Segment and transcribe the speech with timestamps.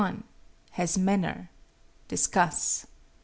[0.71, 1.51] Has manner?
[2.07, 2.87] Discuss.